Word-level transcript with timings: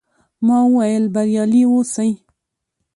ما 0.45 0.57
وویل، 0.65 1.03
بریالي 1.13 1.61
اوسئ. 1.69 2.11